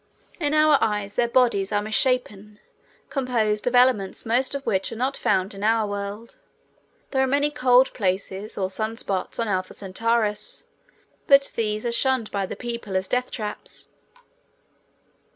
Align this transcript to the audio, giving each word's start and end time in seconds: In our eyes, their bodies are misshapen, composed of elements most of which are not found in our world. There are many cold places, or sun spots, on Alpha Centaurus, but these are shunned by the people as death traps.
In 0.39 0.55
our 0.55 0.79
eyes, 0.83 1.13
their 1.13 1.27
bodies 1.27 1.71
are 1.71 1.83
misshapen, 1.83 2.59
composed 3.11 3.67
of 3.67 3.75
elements 3.75 4.25
most 4.25 4.55
of 4.55 4.65
which 4.65 4.91
are 4.91 4.95
not 4.95 5.15
found 5.15 5.53
in 5.53 5.63
our 5.63 5.85
world. 5.87 6.37
There 7.11 7.21
are 7.21 7.27
many 7.27 7.51
cold 7.51 7.93
places, 7.93 8.57
or 8.57 8.71
sun 8.71 8.97
spots, 8.97 9.37
on 9.37 9.47
Alpha 9.47 9.75
Centaurus, 9.75 10.63
but 11.27 11.51
these 11.55 11.85
are 11.85 11.91
shunned 11.91 12.31
by 12.31 12.47
the 12.47 12.55
people 12.55 12.95
as 12.97 13.07
death 13.07 13.29
traps. 13.29 13.89